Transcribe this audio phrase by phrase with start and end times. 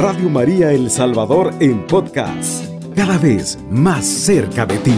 [0.00, 4.94] Radio María El Salvador en podcast, cada vez más cerca de ti.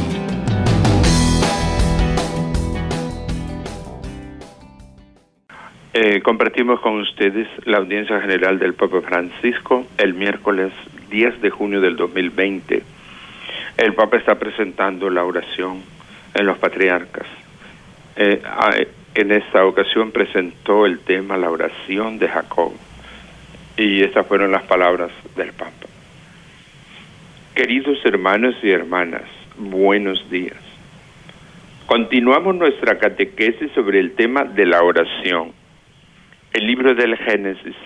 [5.95, 10.71] Eh, compartimos con ustedes la audiencia general del Papa Francisco el miércoles
[11.09, 12.83] 10 de junio del 2020.
[13.79, 15.83] El Papa está presentando la oración
[16.35, 17.27] en los patriarcas.
[18.17, 18.43] Eh,
[19.15, 22.73] en esta ocasión presentó el tema la oración de Jacob.
[23.77, 25.87] Y estas fueron las palabras del Papa.
[27.55, 29.25] Queridos hermanos y hermanas,
[29.57, 30.57] buenos días.
[31.87, 35.53] Continuamos nuestra catequesis sobre el tema de la oración.
[36.53, 37.77] El libro del Génesis,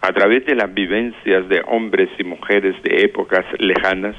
[0.00, 4.16] a través de las vivencias de hombres y mujeres de épocas lejanas,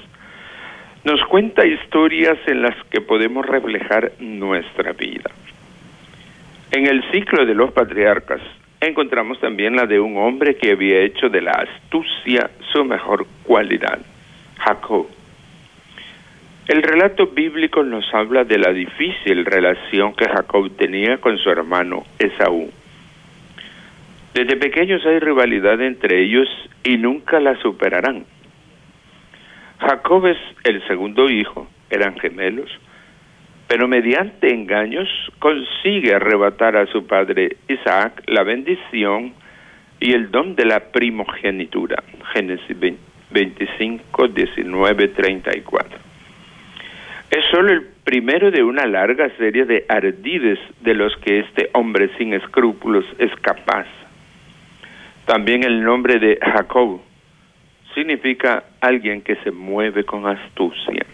[1.03, 5.31] nos cuenta historias en las que podemos reflejar nuestra vida.
[6.71, 8.41] En el ciclo de los patriarcas
[8.88, 13.99] encontramos también la de un hombre que había hecho de la astucia su mejor cualidad,
[14.57, 15.07] Jacob.
[16.68, 22.04] El relato bíblico nos habla de la difícil relación que Jacob tenía con su hermano
[22.18, 22.71] Esaú.
[24.34, 26.48] Desde pequeños hay rivalidad entre ellos
[26.84, 28.26] y nunca la superarán.
[29.79, 32.70] Jacob es el segundo hijo, eran gemelos,
[33.71, 35.07] pero mediante engaños
[35.39, 39.31] consigue arrebatar a su padre Isaac la bendición
[39.97, 42.03] y el don de la primogenitura.
[42.33, 42.75] Génesis
[43.29, 45.99] 25, 19, 34.
[47.29, 52.09] Es solo el primero de una larga serie de ardides de los que este hombre
[52.17, 53.87] sin escrúpulos es capaz.
[55.23, 56.99] También el nombre de Jacob
[57.95, 61.05] significa alguien que se mueve con astucia.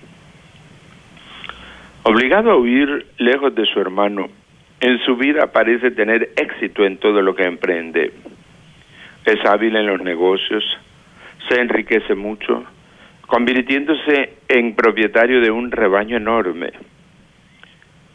[2.09, 4.30] Obligado a huir lejos de su hermano,
[4.80, 8.13] en su vida parece tener éxito en todo lo que emprende.
[9.25, 10.63] Es hábil en los negocios,
[11.50, 12.63] se enriquece mucho,
[13.28, 16.72] convirtiéndose en propietario de un rebaño enorme.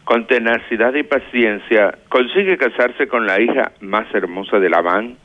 [0.05, 5.19] Con tenacidad y paciencia consigue casarse con la hija más hermosa de Labán,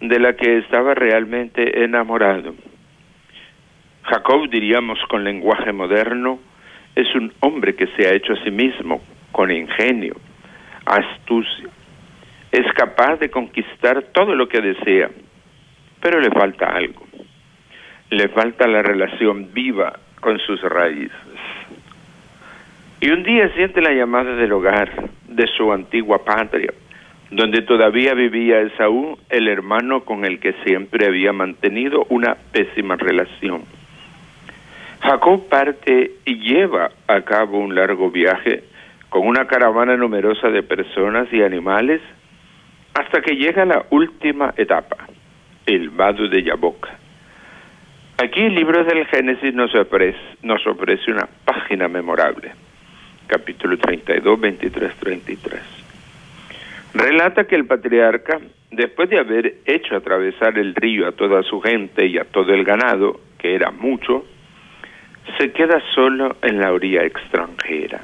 [0.00, 2.56] de la que estaba realmente enamorado.
[4.02, 6.40] Jacob, diríamos con lenguaje moderno,
[6.94, 10.14] es un hombre que se ha hecho a sí mismo con ingenio,
[10.86, 11.68] astucia.
[12.52, 15.10] Es capaz de conquistar todo lo que desea,
[16.00, 17.04] pero le falta algo.
[18.10, 21.10] Le falta la relación viva con sus raíces.
[23.00, 26.72] Y un día siente la llamada del hogar, de su antigua patria,
[27.30, 33.64] donde todavía vivía Esaú, el hermano con el que siempre había mantenido una pésima relación.
[35.04, 38.64] Jacob parte y lleva a cabo un largo viaje
[39.10, 42.00] con una caravana numerosa de personas y animales
[42.94, 44.96] hasta que llega la última etapa,
[45.66, 46.88] el vado de Yabok.
[48.16, 52.52] Aquí el libro del Génesis nos ofrece, nos ofrece una página memorable,
[53.26, 55.60] capítulo 32, 23, 33.
[56.94, 58.40] Relata que el patriarca,
[58.70, 62.64] después de haber hecho atravesar el río a toda su gente y a todo el
[62.64, 64.24] ganado, que era mucho,
[65.38, 68.02] se queda solo en la orilla extranjera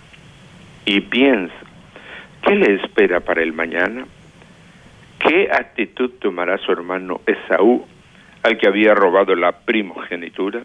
[0.85, 1.55] y piensa,
[2.43, 4.07] ¿qué le espera para el mañana?
[5.19, 7.87] ¿Qué actitud tomará su hermano Esaú,
[8.43, 10.63] al que había robado la primogenitura?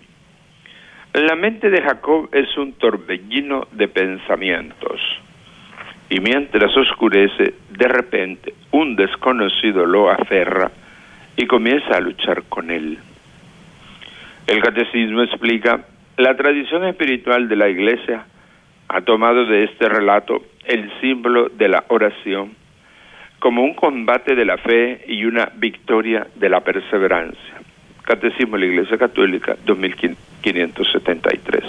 [1.14, 5.02] La mente de Jacob es un torbellino de pensamientos.
[6.10, 10.72] Y mientras oscurece, de repente un desconocido lo aferra
[11.36, 12.98] y comienza a luchar con él.
[14.48, 15.86] El catecismo explica
[16.18, 18.26] la tradición espiritual de la Iglesia
[18.88, 22.54] ha tomado de este relato el símbolo de la oración
[23.40, 27.56] como un combate de la fe y una victoria de la perseverancia.
[28.04, 31.64] Catecismo de la Iglesia Católica 2573.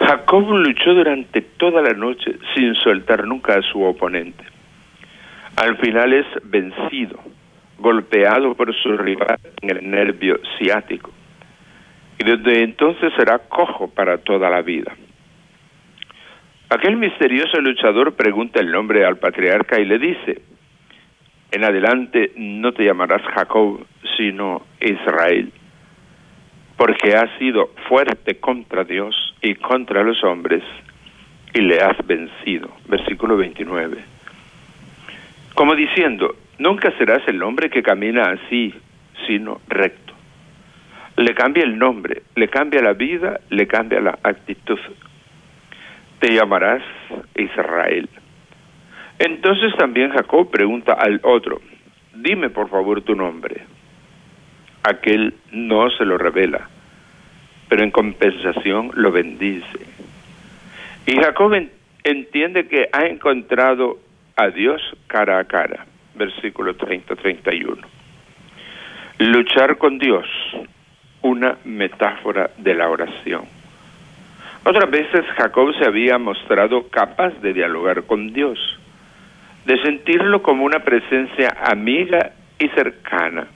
[0.00, 4.42] Jacob luchó durante toda la noche sin soltar nunca a su oponente.
[5.56, 7.20] Al final es vencido,
[7.78, 11.13] golpeado por su rival en el nervio ciático
[12.18, 14.94] y desde entonces será cojo para toda la vida.
[16.70, 20.42] Aquel misterioso luchador pregunta el nombre al patriarca y le dice,
[21.52, 25.52] en adelante no te llamarás Jacob, sino Israel,
[26.76, 30.62] porque has sido fuerte contra Dios y contra los hombres
[31.52, 32.70] y le has vencido.
[32.88, 33.98] Versículo 29.
[35.54, 38.74] Como diciendo, nunca serás el hombre que camina así,
[39.26, 40.03] sino recto
[41.16, 44.78] le cambia el nombre, le cambia la vida, le cambia la actitud.
[46.18, 46.82] Te llamarás
[47.36, 48.08] Israel.
[49.18, 51.60] Entonces también Jacob pregunta al otro,
[52.14, 53.62] dime por favor tu nombre.
[54.82, 56.68] aquel no se lo revela,
[57.68, 59.78] pero en compensación lo bendice.
[61.06, 61.54] Y Jacob
[62.02, 63.98] entiende que ha encontrado
[64.36, 67.78] a Dios cara a cara, versículo 30-31.
[69.18, 70.26] Luchar con Dios,
[71.24, 73.44] una metáfora de la oración.
[74.62, 78.58] Otras veces Jacob se había mostrado capaz de dialogar con Dios,
[79.64, 83.46] de sentirlo como una presencia amiga y cercana.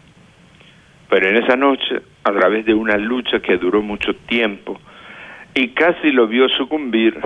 [1.11, 4.81] Pero en esa noche, a través de una lucha que duró mucho tiempo
[5.55, 7.19] y casi lo vio sucumbir,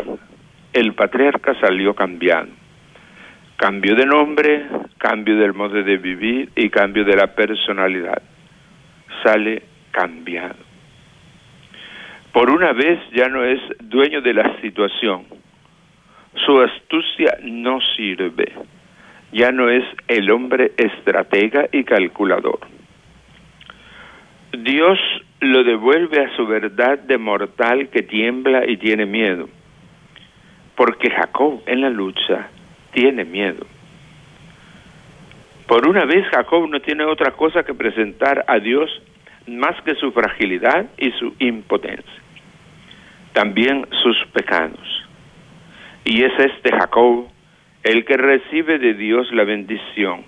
[0.72, 2.52] el patriarca salió cambiando.
[3.56, 4.66] Cambio de nombre,
[4.98, 8.20] cambio del modo de vivir y cambio de la personalidad.
[9.22, 10.56] Sale cambiado.
[12.32, 15.26] Por una vez ya no es dueño de la situación.
[16.34, 18.52] Su astucia no sirve.
[19.32, 22.60] Ya no es el hombre estratega y calculador.
[24.58, 24.98] Dios
[25.40, 29.48] lo devuelve a su verdad de mortal que tiembla y tiene miedo.
[30.74, 32.48] Porque Jacob en la lucha
[32.92, 33.66] tiene miedo.
[35.66, 38.90] Por una vez Jacob no tiene otra cosa que presentar a Dios
[39.46, 42.22] más que su fragilidad y su impotencia.
[43.32, 45.08] También sus pecados.
[46.04, 47.28] Y es este Jacob
[47.82, 50.24] el que recibe de Dios la bendición,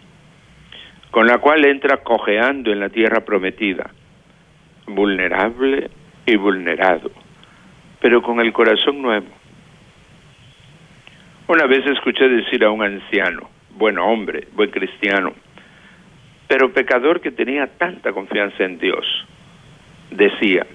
[1.10, 3.90] con la cual entra cojeando en la tierra prometida,
[4.86, 5.90] vulnerable
[6.26, 7.10] y vulnerado,
[8.00, 9.26] pero con el corazón nuevo.
[11.46, 15.34] Una vez escuché decir a un anciano, buen hombre, buen cristiano,
[16.48, 19.04] pero pecador que tenía tanta confianza en Dios,
[20.10, 20.66] decía,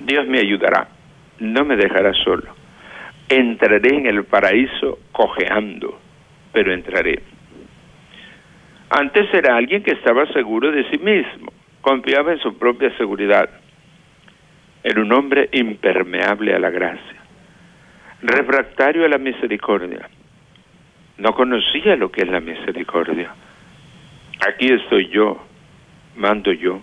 [0.00, 0.88] Dios me ayudará,
[1.38, 2.54] no me dejará solo,
[3.28, 5.98] entraré en el paraíso cojeando,
[6.52, 7.22] pero entraré.
[8.90, 13.48] Antes era alguien que estaba seguro de sí mismo, confiaba en su propia seguridad.
[14.84, 17.22] Era un hombre impermeable a la gracia,
[18.20, 20.10] refractario a la misericordia.
[21.16, 23.32] No conocía lo que es la misericordia
[24.40, 25.40] aquí estoy yo,
[26.16, 26.80] mando yo.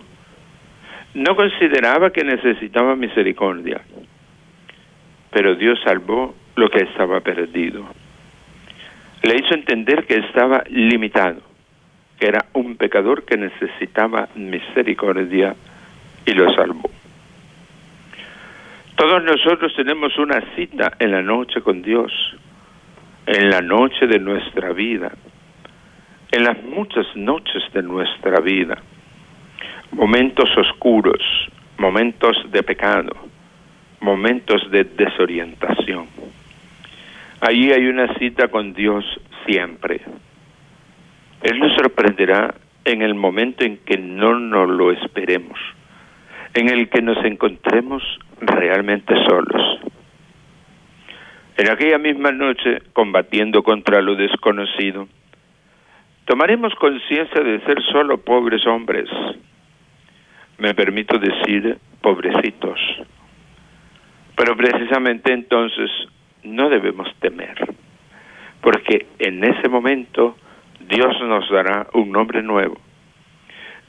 [1.14, 3.80] No consideraba que necesitaba misericordia,
[5.30, 7.84] pero Dios salvó lo que estaba perdido.
[9.22, 11.42] Le hizo entender que estaba limitado,
[12.18, 15.54] que era un pecador que necesitaba misericordia
[16.24, 16.90] y lo salvó.
[18.96, 22.12] Todos nosotros tenemos una cita en la noche con Dios,
[23.26, 25.12] en la noche de nuestra vida
[26.32, 28.78] en las muchas noches de nuestra vida,
[29.92, 31.20] momentos oscuros,
[31.76, 33.16] momentos de pecado,
[34.00, 36.06] momentos de desorientación.
[37.40, 39.04] Allí hay una cita con Dios
[39.46, 40.02] siempre.
[41.42, 42.54] Él nos sorprenderá
[42.84, 45.58] en el momento en que no nos lo esperemos,
[46.54, 48.02] en el que nos encontremos
[48.40, 49.80] realmente solos.
[51.56, 55.08] En aquella misma noche, combatiendo contra lo desconocido,
[56.30, 59.08] Tomaremos conciencia de ser solo pobres hombres.
[60.58, 62.78] Me permito decir pobrecitos.
[64.36, 65.90] Pero precisamente entonces
[66.44, 67.56] no debemos temer,
[68.60, 70.36] porque en ese momento
[70.78, 72.80] Dios nos dará un nombre nuevo,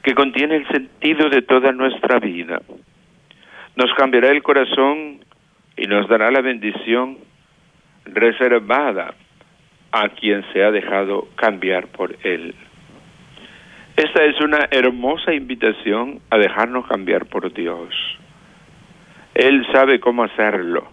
[0.02, 2.60] que contiene el sentido de toda nuestra vida.
[3.76, 5.20] Nos cambiará el corazón
[5.76, 7.18] y nos dará la bendición
[8.04, 9.14] reservada
[9.92, 12.54] a quien se ha dejado cambiar por Él.
[13.96, 17.94] Esta es una hermosa invitación a dejarnos cambiar por Dios.
[19.34, 20.88] Él sabe cómo hacerlo,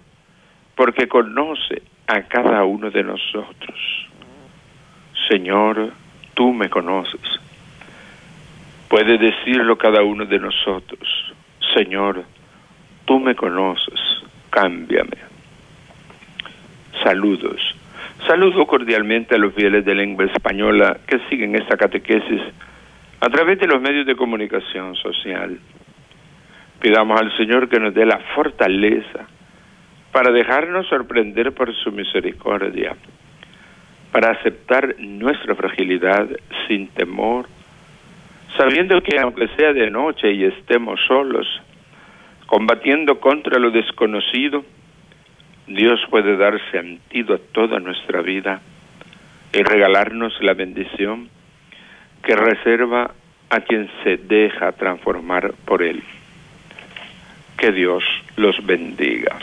[0.75, 4.07] porque conoce a cada uno de nosotros.
[5.29, 5.93] Señor,
[6.33, 7.21] tú me conoces.
[8.89, 11.33] Puede decirlo cada uno de nosotros.
[11.75, 12.25] Señor,
[13.05, 13.99] tú me conoces,
[14.49, 15.17] cámbiame.
[17.03, 17.68] Saludos.
[18.27, 22.41] Saludo cordialmente a los fieles de lengua española que siguen esta catequesis
[23.21, 25.57] a través de los medios de comunicación social.
[26.81, 29.27] Pidamos al Señor que nos dé la fortaleza
[30.11, 32.95] para dejarnos sorprender por su misericordia,
[34.11, 36.27] para aceptar nuestra fragilidad
[36.67, 37.47] sin temor,
[38.57, 41.47] sabiendo que aunque sea de noche y estemos solos,
[42.47, 44.65] combatiendo contra lo desconocido,
[45.69, 48.59] Dios puede dar sentido a toda nuestra vida
[49.53, 51.29] y regalarnos la bendición
[52.23, 53.11] que reserva
[53.51, 56.01] a quien se deja transformar por Él.
[57.55, 58.03] Que Dios
[58.35, 59.37] los bendiga.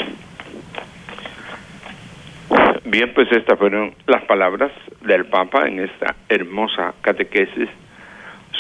[2.85, 7.69] Bien, pues estas fueron las palabras del Papa en esta hermosa catequesis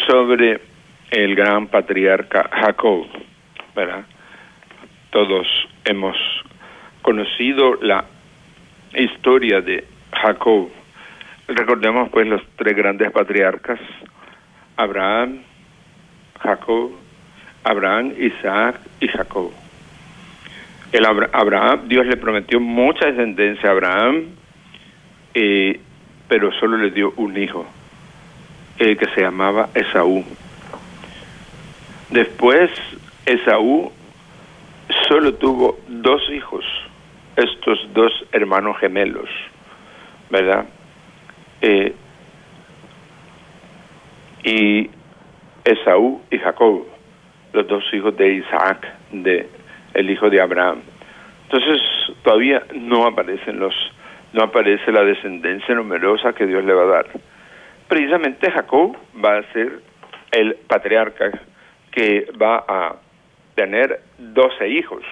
[0.06, 0.60] sobre
[1.10, 3.06] el gran patriarca Jacob,
[3.74, 4.04] ¿verdad?
[5.10, 5.48] Todos
[5.84, 6.16] hemos
[7.06, 8.04] conocido la
[8.92, 10.68] historia de Jacob.
[11.46, 13.78] Recordemos pues los tres grandes patriarcas,
[14.76, 15.38] Abraham,
[16.40, 16.90] Jacob,
[17.62, 19.52] Abraham, Isaac y Jacob.
[20.90, 24.24] El Abraham, Dios le prometió mucha descendencia a Abraham,
[25.32, 25.78] eh,
[26.26, 27.66] pero solo le dio un hijo,
[28.78, 30.24] que se llamaba Esaú.
[32.10, 32.70] Después,
[33.26, 33.92] Esaú
[35.08, 36.64] solo tuvo dos hijos,
[37.36, 39.28] estos dos hermanos gemelos,
[40.30, 40.64] ¿verdad?
[41.60, 41.94] Eh,
[44.42, 44.90] y
[45.64, 46.86] Esaú y Jacob,
[47.52, 49.48] los dos hijos de Isaac, de
[49.94, 50.80] el hijo de Abraham.
[51.44, 51.80] Entonces
[52.22, 53.74] todavía no aparecen los,
[54.32, 57.06] no aparece la descendencia numerosa que Dios le va a dar.
[57.88, 59.80] Precisamente Jacob va a ser
[60.32, 61.30] el patriarca
[61.92, 62.96] que va a
[63.54, 65.02] tener doce hijos,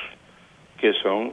[0.78, 1.32] que son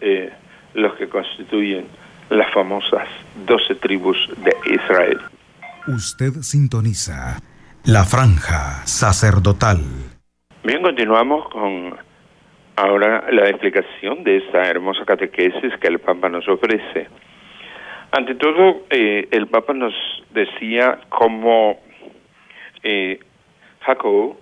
[0.00, 0.32] eh,
[0.74, 1.86] los que constituyen
[2.30, 3.08] las famosas
[3.46, 5.20] doce tribus de Israel.
[5.86, 7.40] Usted sintoniza
[7.84, 9.78] la franja sacerdotal.
[10.62, 11.96] Bien, continuamos con
[12.76, 17.08] ahora la explicación de esta hermosa catequesis que el Papa nos ofrece.
[18.12, 19.94] Ante todo, eh, el Papa nos
[20.30, 21.80] decía cómo
[22.82, 23.20] eh,
[23.80, 24.36] Jacob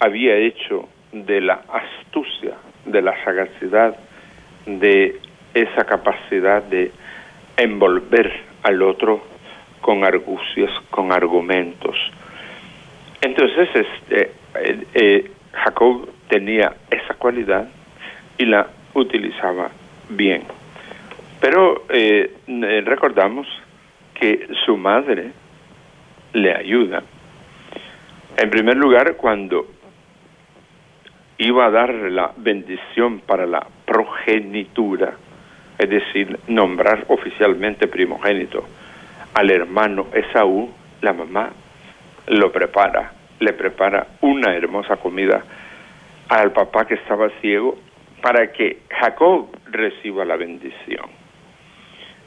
[0.00, 3.96] había hecho de la astucia, de la sagacidad,
[4.68, 5.18] de
[5.54, 6.92] esa capacidad de
[7.56, 8.30] envolver
[8.62, 9.22] al otro
[9.80, 11.96] con argucias, con argumentos.
[13.20, 17.68] Entonces, este, eh, eh, Jacob tenía esa cualidad
[18.36, 19.70] y la utilizaba
[20.10, 20.42] bien.
[21.40, 22.34] Pero eh,
[22.84, 23.46] recordamos
[24.14, 25.32] que su madre
[26.32, 27.02] le ayuda.
[28.36, 29.66] En primer lugar, cuando
[31.38, 35.14] iba a dar la bendición para la progenitura,
[35.78, 38.64] es decir, nombrar oficialmente primogénito
[39.34, 41.50] al hermano Esaú, la mamá
[42.26, 45.44] lo prepara, le prepara una hermosa comida
[46.28, 47.78] al papá que estaba ciego
[48.20, 51.06] para que Jacob reciba la bendición.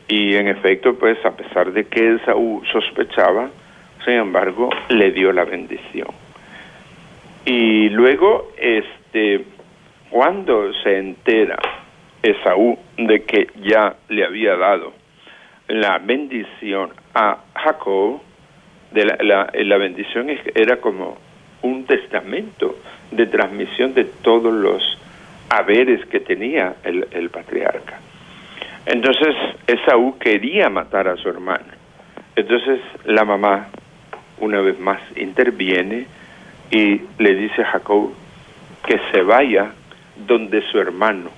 [0.07, 3.49] Y en efecto, pues a pesar de que Esaú sospechaba,
[4.05, 6.07] sin embargo, le dio la bendición.
[7.45, 9.45] Y luego, este,
[10.11, 11.57] cuando se entera
[12.21, 14.93] Esaú de que ya le había dado
[15.67, 18.21] la bendición a Jacob,
[18.91, 21.17] la, bendición era como
[21.61, 22.75] un testamento
[23.09, 24.83] de transmisión de todos los
[25.49, 27.99] haberes que tenía el, el patriarca.
[28.85, 29.33] Entonces
[29.65, 31.71] Esaú quería matar a su hermano.
[32.35, 33.69] Entonces la mamá
[34.39, 36.05] una vez más interviene
[36.69, 38.13] y le dice a Jacob
[38.85, 39.71] que se vaya
[40.15, 41.29] donde su hermano.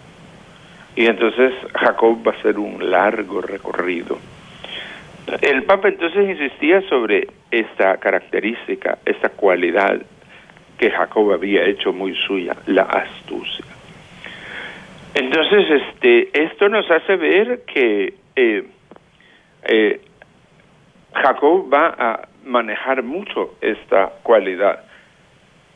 [0.96, 4.20] Y entonces Jacob va a hacer un largo recorrido.
[5.42, 10.02] El Papa entonces insistía sobre esta característica, esta cualidad
[10.78, 13.66] que Jacob había hecho muy suya, la astucia.
[15.16, 18.64] Entonces, este, esto nos hace ver que eh,
[19.64, 20.02] eh,
[21.14, 24.84] Jacob va a manejar mucho esta cualidad,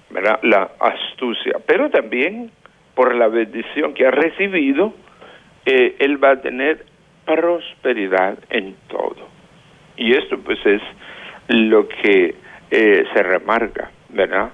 [0.10, 0.40] ¿verdad?
[0.42, 2.52] la astucia, pero también
[2.98, 4.92] por la bendición que ha recibido,
[5.68, 6.84] eh, él va a tener
[7.26, 9.28] prosperidad en todo.
[9.96, 10.82] Y esto pues es
[11.48, 12.34] lo que
[12.72, 14.50] eh, se remarca, ¿verdad?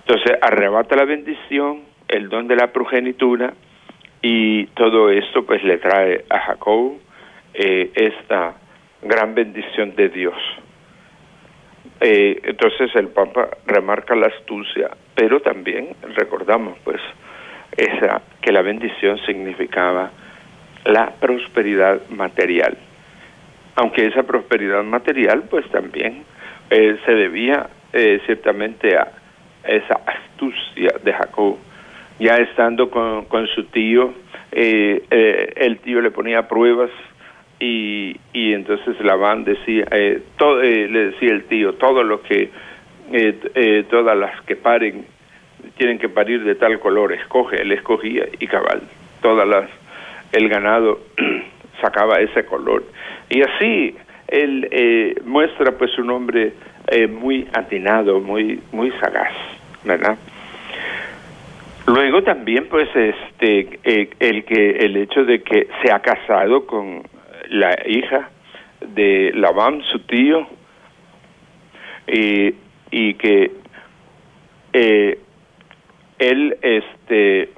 [0.00, 3.54] Entonces arrebata la bendición, el don de la progenitura
[4.20, 6.98] y todo esto pues le trae a Jacob
[7.54, 8.56] eh, esta
[9.00, 10.36] gran bendición de Dios.
[12.00, 17.00] Entonces el Papa remarca la astucia, pero también recordamos pues
[17.78, 20.10] esa que la bendición significaba
[20.84, 22.76] la prosperidad material.
[23.76, 26.24] Aunque esa prosperidad material pues también
[26.70, 29.12] eh, se debía eh, ciertamente a
[29.64, 31.56] esa astucia de Jacob.
[32.18, 34.12] Ya estando con, con su tío,
[34.50, 36.90] el tío le ponía pruebas
[37.60, 42.50] y, y entonces Labán decía, eh, todo, eh, le decía el tío, todo lo que,
[43.12, 45.06] eh, eh, todas las que paren
[45.76, 48.82] tienen que parir de tal color, escoge, él escogía y cabal,
[49.22, 49.68] todas las,
[50.32, 51.00] el ganado
[51.80, 52.84] sacaba ese color.
[53.30, 53.96] Y así
[54.28, 56.52] él eh, muestra pues un hombre
[57.10, 59.34] muy atinado, muy, muy sagaz,
[59.84, 60.16] ¿verdad?
[61.88, 63.78] Luego también pues este
[64.20, 67.02] el que el hecho de que se ha casado con
[67.48, 68.28] la hija
[68.80, 70.46] de Labán, su tío,
[72.06, 72.54] y
[72.90, 73.52] y que
[74.72, 75.18] eh,
[76.18, 77.50] él este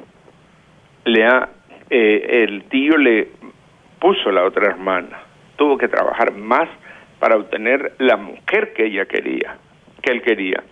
[1.05, 1.49] le ha
[1.89, 3.29] eh, el tío le
[3.99, 5.21] puso la otra hermana.
[5.57, 6.69] Tuvo que trabajar más
[7.19, 9.59] para obtener la mujer que ella quería
[10.01, 10.63] que él quería.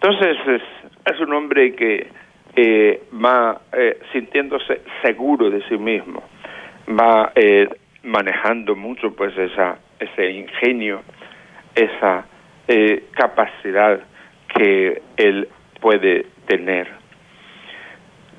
[0.00, 0.62] Entonces
[1.04, 2.08] es, un hombre que
[2.54, 6.22] eh, va eh, sintiéndose seguro de sí mismo.
[6.88, 7.68] Va eh,
[8.02, 11.02] manejando mucho pues esa ese ingenio
[11.74, 12.26] esa
[13.12, 14.00] capacidad
[14.54, 15.48] que él
[15.80, 16.88] puede tener.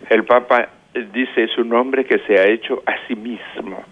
[0.10, 3.84] El Papa dice es un hombre que se ha hecho a sí mismo,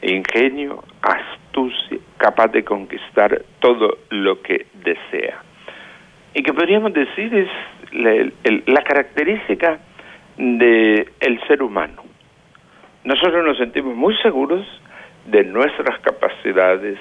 [0.00, 5.42] ingenio, astucia, capaz de conquistar todo lo que desea.
[6.34, 7.48] Y que podríamos decir es
[7.92, 8.30] la,
[8.66, 9.80] la característica
[10.36, 12.02] del el ser humano.
[13.04, 14.64] Nosotros nos sentimos muy seguros
[15.26, 16.98] de nuestras capacidades,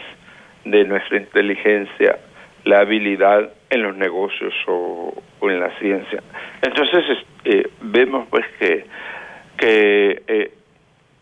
[0.66, 2.18] de nuestra inteligencia,
[2.64, 6.22] la habilidad en los negocios o, en la ciencia.
[6.62, 7.04] Entonces
[7.46, 8.86] eh, vemos pues que,
[9.58, 10.52] que eh,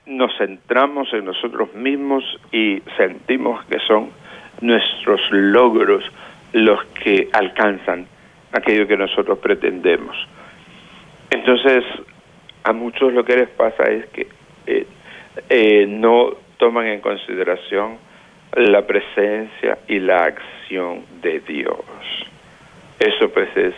[0.05, 4.09] nos centramos en nosotros mismos y sentimos que son
[4.61, 6.03] nuestros logros
[6.51, 8.07] los que alcanzan
[8.51, 10.15] aquello que nosotros pretendemos.
[11.29, 11.83] Entonces,
[12.63, 14.27] a muchos lo que les pasa es que
[14.65, 17.97] eh, no toman en consideración
[18.55, 21.81] la presencia y la acción de Dios.
[22.99, 23.73] Eso pues es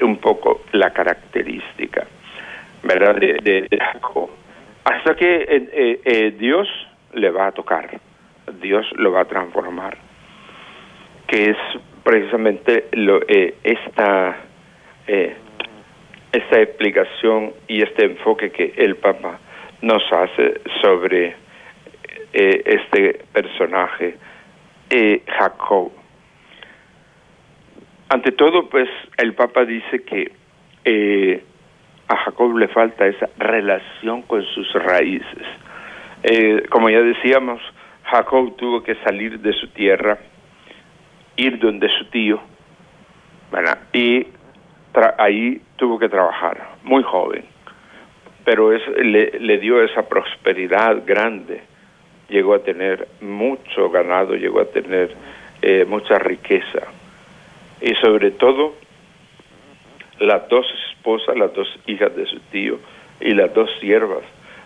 [0.00, 2.06] un poco la característica,
[2.82, 3.16] ¿verdad?
[3.16, 4.30] De, Jacob.
[4.84, 6.68] Hasta que eh, eh, eh, Dios
[7.14, 8.00] le va a tocar,
[8.60, 9.96] Dios lo va a transformar,
[11.26, 11.56] que es
[12.02, 14.36] precisamente lo, esta,
[15.06, 19.38] esta explicación y este enfoque que el Papa
[19.80, 21.36] nos hace sobre
[22.32, 25.92] este personaje, eh, Jacob.
[28.08, 30.32] Ante todo, pues el Papa dice que
[30.84, 31.44] eh,
[32.08, 35.46] a Jacob le falta esa relación con sus raíces.
[36.70, 37.60] como ya decíamos,
[38.04, 40.18] Jacob tuvo que salir de su tierra,
[41.36, 42.40] ir donde su tío,
[43.92, 44.26] y
[45.18, 47.44] ahí tuvo que trabajar, muy joven,
[48.44, 51.73] pero le dio esa prosperidad grande
[52.28, 55.14] llegó a tener mucho ganado, llegó a tener
[55.62, 56.88] eh, mucha riqueza.
[57.80, 58.74] Y sobre todo,
[60.18, 62.78] las dos esposas, las dos hijas de su tío
[63.20, 64.24] y las dos siervas,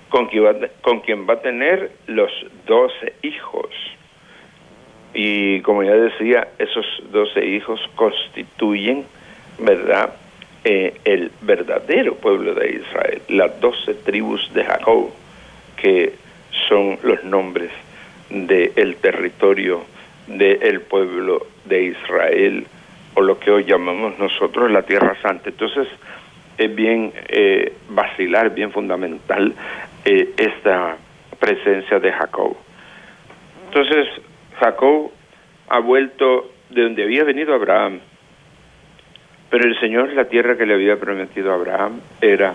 [0.08, 2.30] con quien va, con quien va a tener los
[2.66, 3.70] doce hijos.
[5.14, 9.04] Y como ya decía, esos doce hijos constituyen,
[9.58, 10.14] ¿verdad?,
[10.64, 15.10] eh, el verdadero pueblo de Israel, las doce tribus de Jacob,
[15.80, 16.14] que
[16.68, 17.70] son los nombres
[18.30, 19.84] del territorio
[20.26, 22.66] del pueblo de Israel
[23.14, 25.48] o lo que hoy llamamos nosotros la Tierra Santa.
[25.48, 25.88] Entonces
[26.56, 29.54] es bien eh, vacilar, bien fundamental
[30.04, 30.96] eh, esta
[31.38, 32.56] presencia de Jacob.
[33.68, 34.06] Entonces
[34.58, 35.10] Jacob
[35.68, 38.00] ha vuelto de donde había venido Abraham,
[39.50, 42.54] pero el Señor la tierra que le había prometido a Abraham era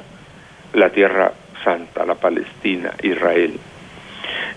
[0.73, 1.31] la tierra
[1.63, 3.59] santa, la Palestina, Israel.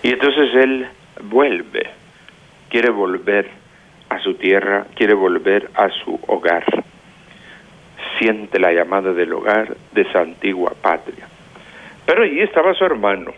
[0.03, 0.87] Y entonces él
[1.23, 1.89] vuelve,
[2.69, 3.49] quiere volver
[4.09, 6.63] a su tierra, quiere volver a su hogar.
[8.17, 11.27] Siente la llamada del hogar de su antigua patria.
[12.05, 13.33] Pero allí estaba su hermano,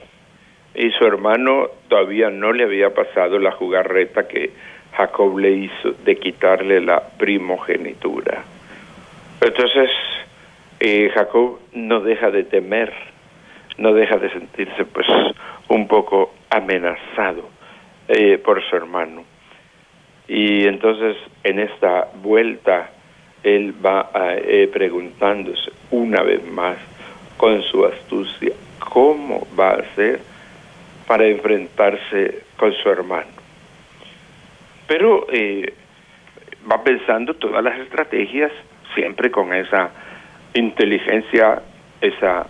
[0.75, 4.51] y su hermano todavía no le había pasado la jugarreta que
[4.95, 8.43] Jacob le hizo de quitarle la primogenitura.
[9.41, 9.89] Entonces,
[10.79, 12.93] eh, Jacob no deja de temer,
[13.77, 15.07] no deja de sentirse pues
[15.67, 17.49] un poco amenazado
[18.07, 19.23] eh, por su hermano.
[20.27, 22.89] Y entonces en esta vuelta
[23.43, 26.77] él va eh, preguntándose una vez más
[27.37, 30.19] con su astucia cómo va a hacer
[31.07, 33.29] para enfrentarse con su hermano.
[34.87, 35.73] Pero eh,
[36.69, 38.51] va pensando todas las estrategias
[38.93, 39.91] siempre con esa
[40.53, 41.61] inteligencia,
[42.01, 42.47] esa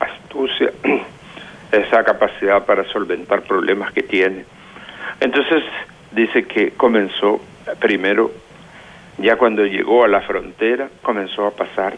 [0.00, 0.70] astucia
[1.72, 4.44] esa capacidad para solventar problemas que tiene.
[5.20, 5.64] Entonces
[6.12, 7.40] dice que comenzó
[7.80, 8.30] primero,
[9.18, 11.94] ya cuando llegó a la frontera, comenzó a pasar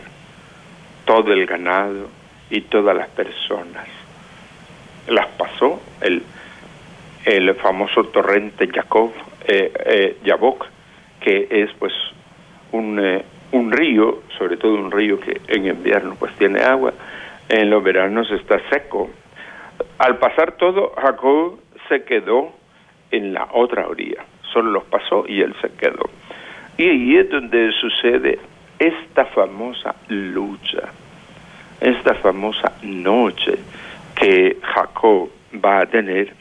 [1.05, 2.09] todo el ganado
[2.51, 3.87] y todas las personas.
[5.09, 6.23] Las pasó el,
[7.25, 9.13] el famoso torrente Jacob,
[9.47, 10.67] eh, eh Yabok,
[11.21, 11.93] que es pues
[12.73, 16.93] un, eh, un río, sobre todo un río que en invierno pues tiene agua,
[17.49, 19.11] en los veranos está seco,
[19.99, 22.53] al pasar todo, Jacob se quedó
[23.11, 26.11] en la otra orilla, solo los pasó y él se quedó.
[26.77, 28.39] Y ahí es donde sucede
[28.79, 30.91] esta famosa lucha,
[31.81, 33.59] esta famosa noche
[34.17, 35.31] que Jacob
[35.65, 36.33] va a tener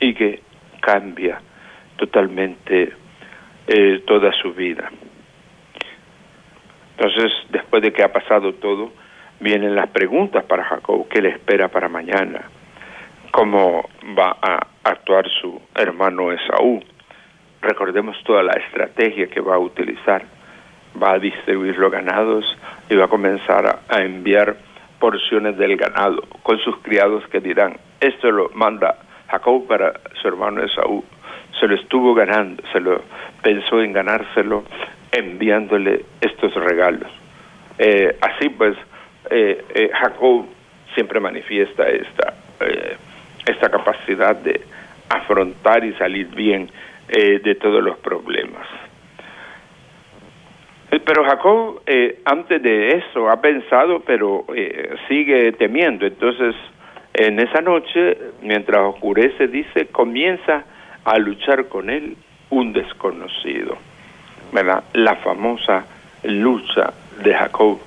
[0.00, 0.42] y que
[0.80, 1.40] cambia
[1.96, 2.92] totalmente
[3.66, 4.90] eh, toda su vida.
[6.96, 8.92] Entonces, después de que ha pasado todo,
[9.40, 12.48] vienen las preguntas para Jacob, ¿qué le espera para mañana?
[13.34, 16.80] ¿Cómo va a actuar su hermano Esaú?
[17.62, 20.22] Recordemos toda la estrategia que va a utilizar.
[21.02, 22.44] Va a distribuir los ganados
[22.88, 24.54] y va a comenzar a, enviar
[25.00, 30.62] porciones del ganado con sus criados que dirán, esto lo manda Jacob para su hermano
[30.62, 31.04] Esaú.
[31.58, 33.02] Se lo estuvo ganando, se lo
[33.42, 34.62] pensó en ganárselo
[35.10, 37.10] enviándole estos regalos.
[37.78, 38.76] Eh, así pues,
[39.28, 40.46] eh, eh, Jacob
[40.94, 42.34] siempre manifiesta esta,
[43.46, 44.60] esta capacidad de
[45.08, 46.70] afrontar y salir bien
[47.08, 48.66] de todos los problemas.
[50.88, 51.82] Pero Jacob,
[52.24, 54.46] antes de eso, ha pensado, pero
[55.08, 56.06] sigue temiendo.
[56.06, 56.54] Entonces,
[57.12, 60.64] en esa noche, mientras oscurece, dice, comienza
[61.04, 62.16] a luchar con él
[62.50, 63.76] un desconocido.
[64.94, 65.84] La famosa
[66.22, 67.78] lucha de Jacob,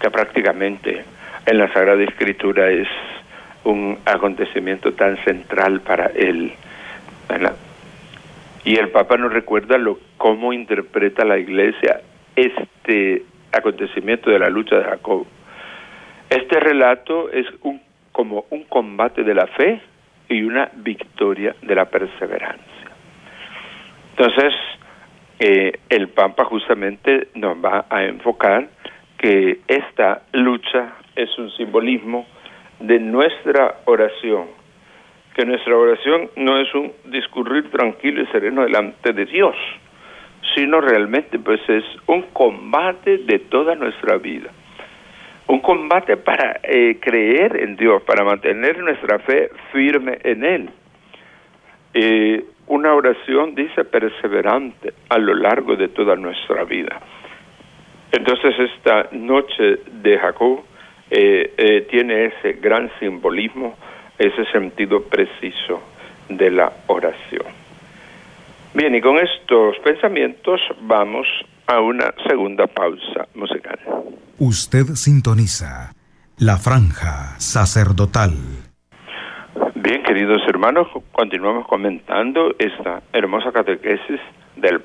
[0.00, 1.04] que prácticamente
[1.46, 2.88] en la Sagrada Escritura es
[3.72, 6.52] un acontecimiento tan central para él.
[8.64, 12.00] Y el Papa nos recuerda lo, cómo interpreta la Iglesia
[12.36, 15.26] este acontecimiento de la lucha de Jacob.
[16.30, 17.80] Este relato es un,
[18.12, 19.80] como un combate de la fe
[20.28, 22.90] y una victoria de la perseverancia.
[24.16, 24.54] Entonces,
[25.38, 28.68] eh, el Papa justamente nos va a enfocar
[29.18, 32.26] que esta lucha es un simbolismo
[32.80, 34.46] de nuestra oración,
[35.34, 39.56] que nuestra oración no es un discurrir tranquilo y sereno delante de Dios,
[40.54, 44.50] sino realmente pues es un combate de toda nuestra vida,
[45.46, 50.70] un combate para eh, creer en Dios, para mantener nuestra fe firme en Él.
[51.94, 57.00] Eh, una oración, dice, perseverante a lo largo de toda nuestra vida.
[58.12, 60.64] Entonces esta noche de Jacob
[61.10, 63.76] eh, eh, tiene ese gran simbolismo,
[64.18, 65.80] ese sentido preciso
[66.28, 67.46] de la oración.
[68.74, 71.26] Bien, y con estos pensamientos vamos
[71.66, 73.78] a una segunda pausa musical.
[74.38, 75.92] Usted sintoniza
[76.38, 78.32] la franja sacerdotal.
[79.74, 84.20] Bien, queridos hermanos, continuamos comentando esta hermosa catequesis
[84.56, 84.82] del,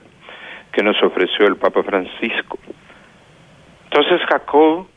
[0.71, 2.57] que nos ofreció el Papa Francisco.
[3.85, 4.87] Entonces Jacob,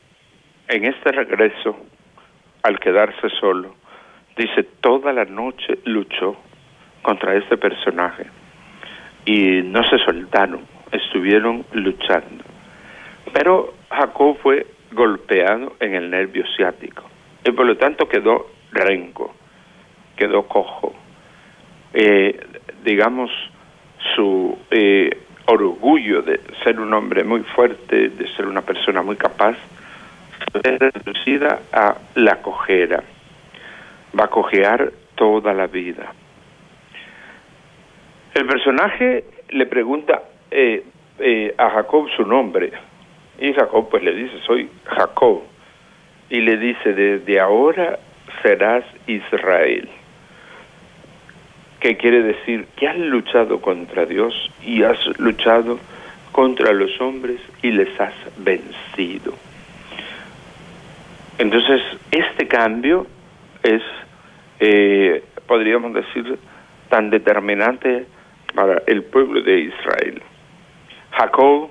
[0.69, 1.77] en este regreso,
[2.63, 3.75] al quedarse solo,
[4.37, 6.37] dice, toda la noche luchó
[7.03, 8.27] contra este personaje
[9.25, 12.45] y no se soltaron, estuvieron luchando.
[13.33, 17.05] Pero Jacob fue golpeado en el nervio ciático
[17.45, 19.35] y por lo tanto quedó renco
[20.17, 20.95] quedó cojo.
[21.93, 22.41] Eh,
[22.85, 23.31] digamos,
[24.15, 25.11] su eh,
[25.47, 29.57] orgullo de ser un hombre muy fuerte, de ser una persona muy capaz,
[30.55, 33.03] es reducida a la cojera.
[34.19, 36.13] Va a cojear toda la vida.
[38.35, 40.85] El personaje le pregunta eh,
[41.57, 42.73] a Jacob su nombre
[43.39, 45.43] y Jacob pues le dice, soy Jacob.
[46.29, 47.99] Y le dice, desde ahora
[48.43, 49.89] serás Israel
[51.81, 55.79] que quiere decir que has luchado contra Dios y has luchado
[56.33, 59.35] contra los hombres y les has vencido.
[61.39, 63.07] Entonces, este cambio
[63.63, 63.83] es,
[64.61, 66.39] eh, podríamos decir,
[66.89, 68.07] tan determinante
[68.55, 70.23] para el pueblo de Israel.
[71.11, 71.71] Jacob,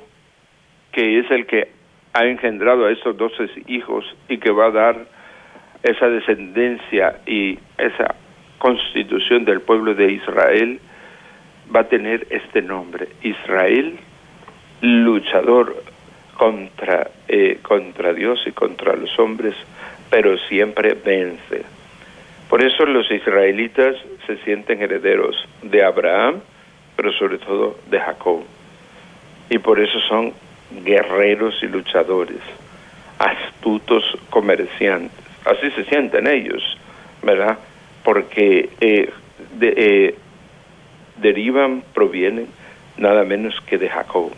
[0.92, 1.70] que es el que
[2.14, 5.06] ha engendrado a esos doce hijos y que va a dar
[5.84, 8.16] esa descendencia y esa
[8.60, 10.80] constitución del pueblo de Israel
[11.76, 13.98] va a tener este nombre, Israel,
[14.82, 15.84] luchador
[16.36, 19.56] contra, eh, contra Dios y contra los hombres,
[20.10, 21.64] pero siempre vence.
[22.50, 23.96] Por eso los israelitas
[24.28, 26.42] se sienten herederos de Abraham,
[26.96, 28.44] pero sobre todo de Jacob.
[29.50, 30.34] Y por eso son
[30.84, 32.42] guerreros y luchadores,
[33.18, 35.26] astutos comerciantes.
[35.46, 36.62] Así se sienten ellos,
[37.24, 37.58] ¿verdad?
[38.06, 39.10] porque eh,
[39.60, 40.16] eh,
[41.18, 42.48] derivan, provienen
[42.98, 44.32] nada menos que de Jacob,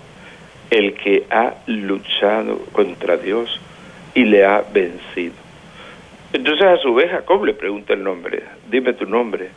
[0.70, 3.60] el que ha luchado contra Dios
[4.14, 5.36] y le ha vencido.
[6.34, 9.50] Entonces a su vez Jacob le pregunta el nombre, dime tu nombre,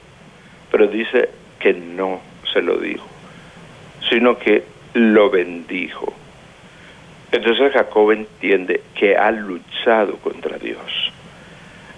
[0.70, 2.20] pero dice que no
[2.52, 3.06] se lo dijo,
[4.08, 6.12] sino que lo bendijo.
[7.32, 11.12] Entonces Jacob entiende que ha luchado contra Dios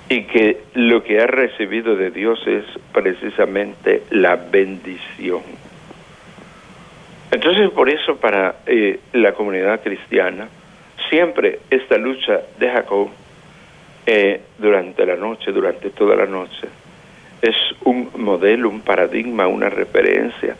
[0.08, 5.42] y que lo que ha recibido de Dios es precisamente la bendición.
[7.32, 10.48] Entonces por eso para eh, la comunidad cristiana
[11.08, 13.08] siempre esta lucha de Jacob
[14.04, 16.68] eh, durante la noche, durante toda la noche,
[17.40, 20.56] es un modelo, un paradigma, una referencia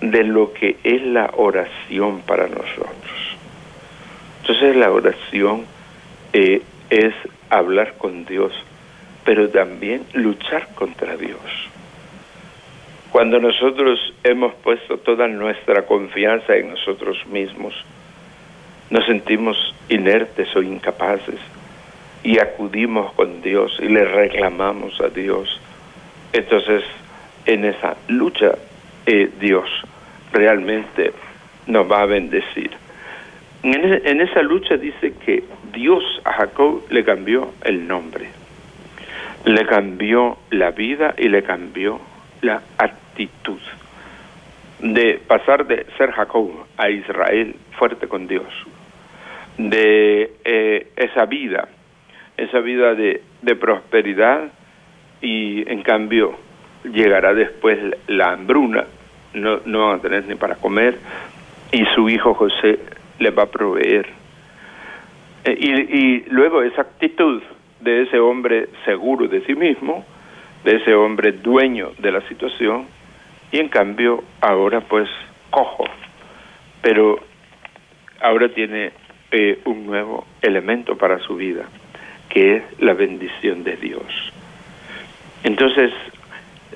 [0.00, 3.36] de lo que es la oración para nosotros.
[4.42, 5.66] Entonces la oración
[6.32, 7.14] eh, es
[7.50, 8.52] hablar con Dios,
[9.24, 11.71] pero también luchar contra Dios.
[13.12, 17.74] Cuando nosotros hemos puesto toda nuestra confianza en nosotros mismos,
[18.88, 21.38] nos sentimos inertes o incapaces
[22.22, 25.60] y acudimos con Dios y le reclamamos a Dios.
[26.32, 26.84] Entonces,
[27.44, 28.52] en esa lucha,
[29.04, 29.68] eh, Dios
[30.32, 31.12] realmente
[31.66, 32.70] nos va a bendecir.
[33.62, 38.28] En, esa lucha dice que Dios a Jacob le cambió el nombre,
[39.44, 42.00] le cambió la vida y le cambió
[42.42, 43.60] la actitud
[44.80, 48.52] de pasar de ser Jacob a Israel fuerte con Dios,
[49.56, 51.68] de eh, esa vida,
[52.36, 53.22] esa vida de,
[53.60, 54.50] prosperidad
[55.20, 56.36] y en cambio
[56.84, 57.78] llegará después
[58.08, 58.86] la hambruna,
[59.34, 60.98] no, no van a tener ni para comer
[61.70, 62.80] y su hijo José
[63.20, 64.08] les va a proveer.
[65.44, 67.40] Eh, y luego esa actitud
[67.80, 70.04] de ese hombre seguro de sí mismo,
[70.64, 72.86] de ese hombre dueño de la situación,
[73.50, 75.08] y en cambio ahora pues
[75.50, 75.84] cojo,
[76.80, 77.20] pero
[78.20, 78.92] ahora tiene
[79.30, 81.64] eh, un nuevo elemento para su vida,
[82.28, 84.32] que es la bendición de Dios.
[85.44, 85.92] Entonces,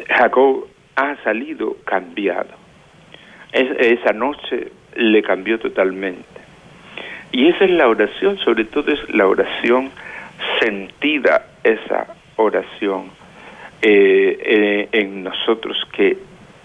[0.09, 2.51] Jacob ha salido cambiado.
[3.53, 6.27] esa noche le cambió totalmente.
[7.33, 9.91] Y esa es la oración, sobre todo es la oración
[10.61, 13.11] sentida, esa oración
[13.83, 16.19] eh, eh, en nosotros que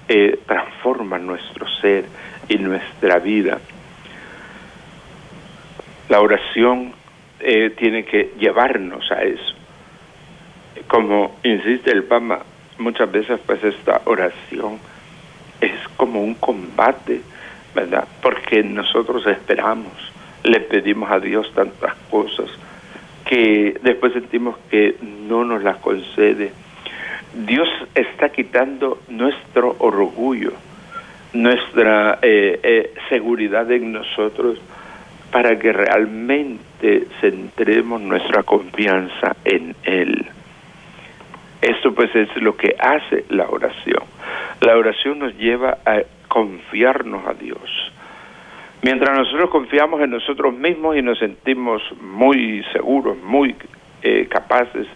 [0.07, 2.05] eh, transforma nuestro ser
[2.47, 3.59] y nuestra vida.
[6.09, 6.93] La oración
[7.77, 9.55] tiene que llevarnos a eso.
[10.87, 12.43] Como insiste el Papa,
[12.77, 14.77] muchas veces pues esta oración
[15.59, 17.21] es como un combate
[17.73, 18.07] ¿verdad?
[18.21, 19.93] Porque nosotros esperamos,
[20.43, 22.49] le pedimos a Dios tantas cosas
[23.25, 26.51] que después sentimos que no nos las concede.
[27.33, 30.51] Dios está quitando nuestro orgullo,
[31.33, 34.59] nuestra eh, eh, seguridad en nosotros
[35.31, 40.25] para que realmente centremos nuestra confianza en Él.
[41.61, 44.03] Esto pues es lo que hace la oración.
[44.59, 47.91] La oración nos lleva a confiarnos a Dios.
[48.81, 53.55] Mientras nosotros confiamos en nosotros mismos y nos sentimos muy seguros, muy
[54.01, 54.87] eh, capaces,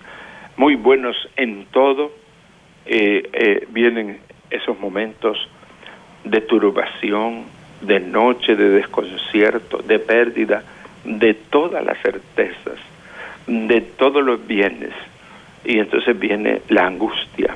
[0.58, 2.12] muy buenos en todo,
[2.86, 4.20] eh, eh, vienen
[4.50, 5.38] esos momentos
[6.24, 7.46] de turbación,
[7.82, 10.64] de noche, de desconcierto, de pérdida,
[11.04, 12.80] de todas las certezas,
[13.48, 14.94] de todos los bienes.
[15.64, 17.56] Y entonces viene la angustia,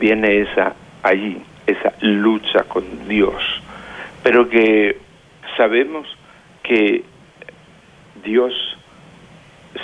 [0.00, 3.42] viene esa allí esa lucha con Dios,
[4.22, 4.96] pero que
[5.56, 6.06] sabemos
[6.62, 7.04] que
[8.24, 8.54] Dios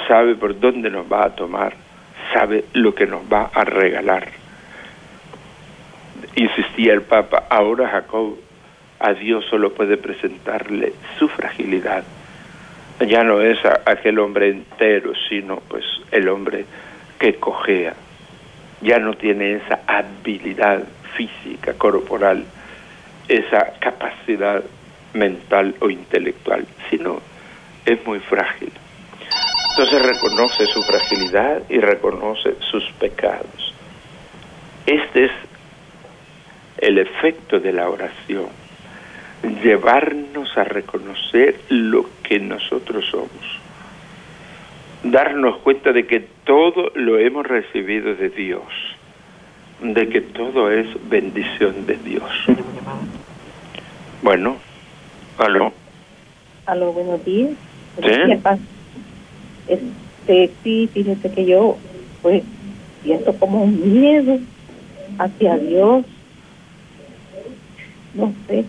[0.09, 1.75] sabe por dónde nos va a tomar,
[2.35, 4.29] sabe lo que nos va a regalar.
[6.35, 8.37] Insistía el Papa, ahora Jacob
[8.99, 12.05] a Dios solo puede presentarle su fragilidad.
[13.07, 16.65] Ya no es aquel hombre entero, sino pues el hombre
[17.19, 17.95] que cojea.
[18.81, 20.83] Ya no tiene esa habilidad
[21.17, 22.45] física, corporal,
[23.29, 24.63] esa capacidad
[25.13, 27.21] mental o intelectual, sino
[27.87, 28.73] es muy frágil.
[29.77, 33.75] Entonces reconoce su fragilidad y reconoce sus pecados.
[34.87, 35.33] Este es
[36.79, 38.49] el efecto de la oración,
[39.63, 43.61] llevarnos a reconocer lo que nosotros somos,
[45.03, 48.63] darnos cuenta de que todo lo hemos recibido de Dios
[49.81, 52.31] de que todo es bendición de Dios.
[54.23, 54.57] Bueno,
[55.39, 55.73] aló.
[56.67, 57.51] Aló, buenos días.
[58.03, 58.74] ¿Sí?
[59.69, 61.79] Este, sí, fíjese que yo,
[62.23, 62.43] pues,
[63.03, 64.39] siento como un miedo
[65.19, 66.05] hacia Dios.
[68.15, 68.65] No sé,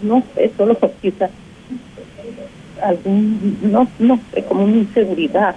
[0.00, 1.30] no sé, solo quizás
[2.82, 5.56] algún, no, no sé, como una inseguridad.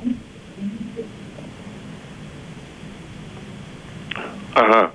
[4.55, 4.91] Ajá.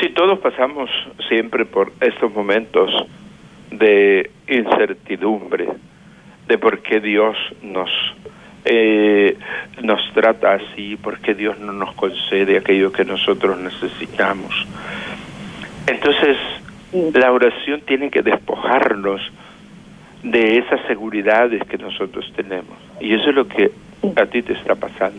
[0.00, 0.90] Si todos pasamos
[1.28, 2.90] siempre por estos momentos
[3.70, 5.68] de incertidumbre,
[6.48, 7.90] de por qué Dios nos
[8.64, 9.36] eh,
[9.82, 14.54] nos trata así, por qué Dios no nos concede aquello que nosotros necesitamos.
[15.86, 16.36] Entonces,
[16.92, 19.20] la oración tiene que despojarnos
[20.22, 22.78] de esas seguridades que nosotros tenemos.
[23.00, 23.72] Y eso es lo que
[24.14, 25.18] a ti te está pasando.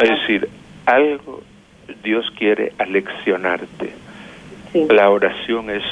[0.00, 0.48] Es decir,
[0.86, 1.42] algo
[2.04, 3.92] Dios quiere aleccionarte.
[4.90, 5.82] La oración es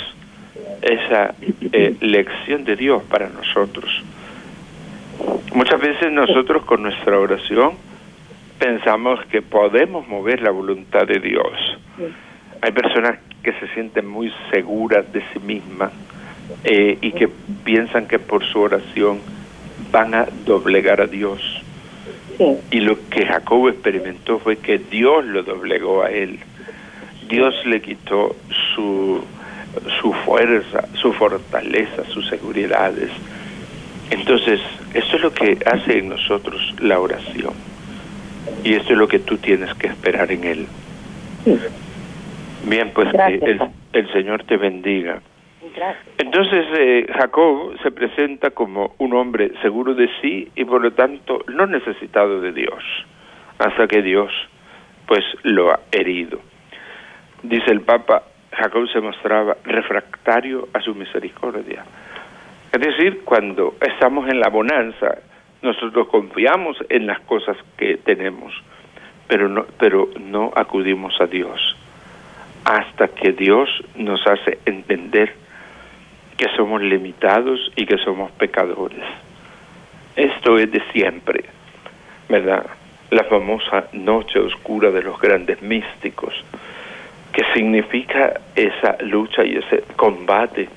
[0.82, 1.34] esa
[1.72, 4.02] eh, lección de Dios para nosotros.
[5.56, 7.76] Muchas veces nosotros con nuestra oración
[8.58, 11.50] pensamos que podemos mover la voluntad de Dios.
[12.60, 15.92] Hay personas que se sienten muy seguras de sí mismas
[16.62, 17.30] eh, y que
[17.64, 19.20] piensan que por su oración
[19.90, 21.40] van a doblegar a Dios.
[22.70, 26.38] Y lo que Jacob experimentó fue que Dios lo doblegó a él.
[27.30, 28.36] Dios le quitó
[28.74, 29.24] su,
[30.02, 33.10] su fuerza, su fortaleza, sus seguridades.
[34.10, 34.60] Entonces,
[34.94, 37.54] esto es lo que hace en nosotros la oración.
[38.64, 40.66] Y esto es lo que tú tienes que esperar en Él.
[42.64, 43.58] Bien, pues que
[43.92, 45.20] el, Señor te bendiga.
[46.18, 51.44] Entonces eh, Jacob se presenta como un hombre seguro de sí y por lo tanto
[51.48, 52.82] no necesitado de Dios,
[53.58, 54.32] hasta que Dios
[55.06, 56.40] pues lo ha herido.
[57.42, 61.84] Dice el Papa, Jacob se mostraba refractario a su misericordia.
[62.76, 65.16] Es decir, cuando estamos en la bonanza,
[65.62, 68.52] nosotros confiamos en las cosas que tenemos,
[69.26, 71.74] pero no, pero no acudimos a Dios
[72.64, 75.32] hasta que Dios nos hace entender
[76.36, 79.04] que somos limitados y que somos pecadores.
[80.14, 81.46] Esto es de siempre,
[82.28, 82.66] ¿verdad?
[83.08, 86.34] La famosa noche oscura de los grandes místicos,
[87.32, 90.68] que significa esa lucha y ese combate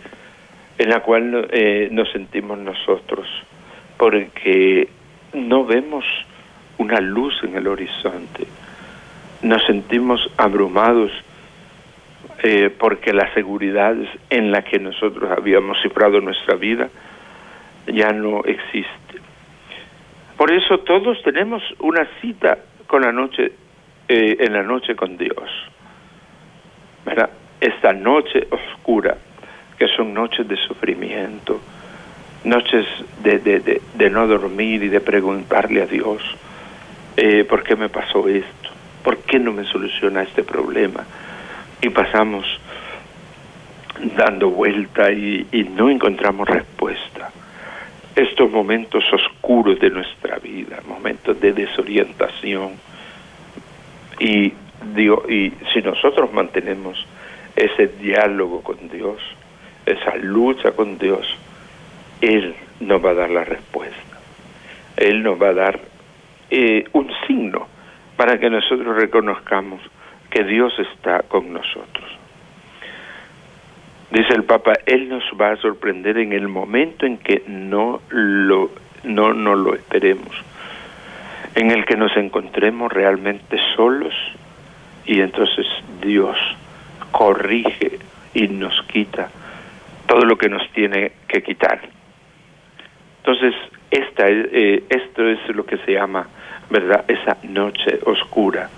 [0.80, 3.28] en la cual eh, nos sentimos nosotros,
[3.98, 4.88] porque
[5.34, 6.06] no vemos
[6.78, 8.48] una luz en el horizonte,
[9.42, 11.12] nos sentimos abrumados
[12.42, 13.96] eh, porque la seguridad
[14.30, 16.89] en la que nosotros habíamos cifrado nuestra vida
[17.88, 19.20] ya no existe.
[20.38, 23.52] Por eso todos tenemos una cita con la noche,
[24.08, 25.50] eh, en la noche con Dios.
[27.60, 29.18] Esta noche oscura,
[29.80, 31.60] que son noches de sufrimiento,
[32.44, 32.86] noches
[33.24, 36.22] de, no dormir y de preguntarle a Dios,
[37.18, 38.70] eh, ¿por qué me pasó esto?
[39.04, 41.06] ¿Por qué no me soluciona este problema?
[41.82, 42.46] y pasamos
[44.15, 47.32] dando vuelta y, no encontramos respuesta.
[48.15, 52.72] Estos momentos oscuros de nuestra vida, momentos de desorientación.
[54.20, 54.54] Y,
[54.94, 57.06] Dios, y si nosotros mantenemos
[57.56, 59.18] ese diálogo con Dios,
[59.91, 61.28] esa lucha con Dios,
[62.21, 63.97] Él nos va a dar la respuesta.
[64.97, 65.80] Él nos va a dar
[66.49, 67.67] eh, un signo
[68.17, 69.82] para que nosotros reconozcamos
[70.30, 72.06] que Dios está con nosotros.
[74.12, 78.71] Dice el Papa, Él nos va a sorprender en el momento en que no lo,
[79.04, 80.36] no, no lo esperemos,
[81.56, 84.13] en el que nos encontremos realmente solos
[85.06, 85.65] y entonces
[86.02, 86.38] Dios
[87.12, 87.99] corrige
[88.34, 89.30] y nos quita
[90.10, 91.80] todo lo que nos tiene que quitar.
[93.19, 93.54] Entonces,
[93.91, 96.28] esta, eh, esto es lo que se llama,
[96.72, 97.06] ¿verdad?
[97.08, 98.69] Esa noche oscura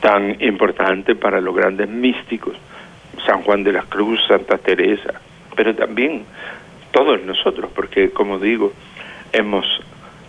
[0.00, 2.54] tan importante para los grandes místicos,
[3.26, 5.20] San Juan de la Cruz, Santa Teresa,
[5.56, 6.24] pero también
[6.92, 8.72] todos nosotros, porque como digo,
[9.32, 9.66] hemos,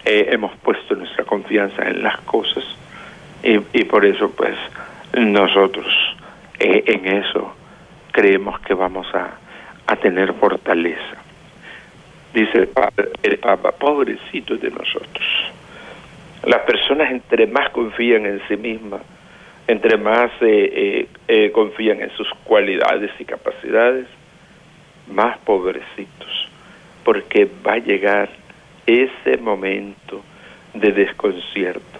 [0.06, 2.64] eh, hemos puesto nuestra confianza en las cosas
[3.44, 4.56] y, por eso pues
[5.14, 5.86] nosotros
[6.58, 7.56] eh, en eso
[8.12, 9.45] creemos que vamos a,
[9.88, 11.18] a tener fortaleza.
[12.34, 15.26] Dice el Papa, el Papa, pobrecito de nosotros.
[16.44, 19.02] Las personas entre más confían en sí mismas,
[19.68, 24.06] entre más eh, eh, eh, confían en sus cualidades y capacidades,
[25.12, 26.50] más pobrecitos,
[27.04, 28.30] porque va a llegar
[28.86, 30.22] ese momento
[30.74, 32.00] de desconcierto,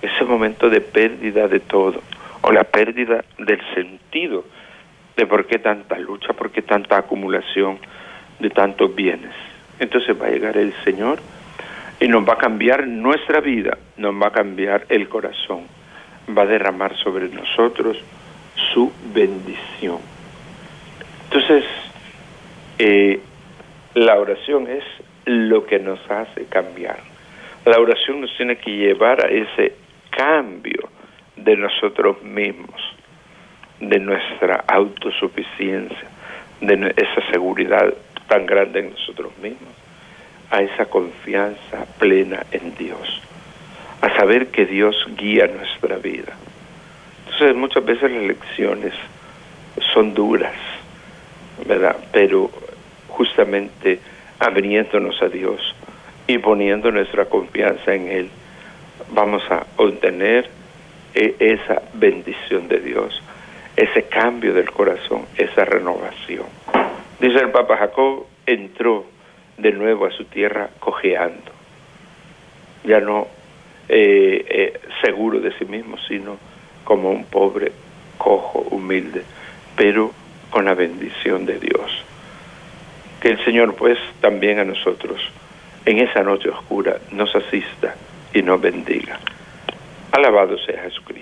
[0.00, 2.02] ese momento de pérdida de todo,
[2.40, 4.44] o la pérdida del sentido
[5.16, 7.78] de por qué tanta lucha, por qué tanta acumulación
[8.38, 9.34] de tantos bienes.
[9.78, 11.20] Entonces va a llegar el Señor
[12.00, 15.66] y nos va a cambiar nuestra vida, nos va a cambiar el corazón
[16.28, 17.96] va a derramar sobre nosotros
[18.72, 19.98] su bendición.
[21.24, 21.64] Entonces,
[22.78, 23.20] eh,
[23.94, 24.84] la oración es
[25.24, 26.98] lo que nos hace cambiar.
[27.64, 29.76] La oración nos tiene que llevar a ese
[30.10, 30.88] cambio
[31.36, 32.80] de nosotros mismos,
[33.82, 36.08] de nuestra autosuficiencia,
[36.60, 37.92] de esa seguridad
[38.28, 39.74] tan grande en nosotros mismos,
[40.50, 43.20] a esa confianza plena en Dios,
[44.00, 46.32] a saber que Dios guía nuestra vida.
[47.24, 48.94] Entonces muchas veces las lecciones
[49.92, 50.54] son duras,
[51.66, 51.96] ¿verdad?
[52.12, 52.50] Pero
[53.08, 53.98] justamente
[54.38, 55.60] abriéndonos a Dios
[56.28, 58.30] y poniendo nuestra confianza en Él,
[59.10, 60.48] vamos a obtener
[61.14, 63.20] eh, esa bendición de Dios,
[63.76, 66.46] ese cambio del corazón, esa renovación.
[67.20, 69.06] Dice el Papa Jacob, entró
[69.56, 71.52] de nuevo a su tierra cojeando,
[72.84, 73.28] ya no
[73.88, 76.36] eh, eh, seguro de sí mismo, sino
[76.84, 77.72] como un pobre
[78.18, 79.22] cojo, humilde,
[79.76, 80.12] pero
[80.50, 82.04] con la bendición de Dios.
[83.20, 85.20] Que el Señor pues también a nosotros
[85.84, 87.94] en esa noche oscura nos asista
[88.32, 89.18] y nos bendiga.
[90.12, 91.21] Alabado sea Jesucristo.